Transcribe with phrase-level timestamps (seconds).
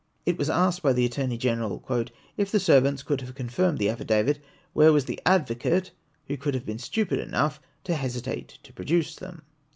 [0.25, 4.39] It w^as asked by the Attorney Gfeneral "if the servants could have confirmed the affidavit,
[4.73, 5.91] where was the advocate
[6.27, 9.43] who could have been stupid enough to hesitate to produce them